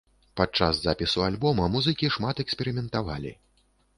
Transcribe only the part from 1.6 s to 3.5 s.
музыкі шмат эксперыментавалі.